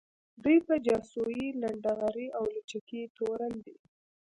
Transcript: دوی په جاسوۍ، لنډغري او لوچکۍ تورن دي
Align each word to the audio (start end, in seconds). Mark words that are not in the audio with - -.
دوی 0.43 0.57
په 0.67 0.75
جاسوۍ، 0.85 1.43
لنډغري 1.61 2.27
او 2.37 2.43
لوچکۍ 2.53 3.03
تورن 3.17 3.53
دي 3.65 3.75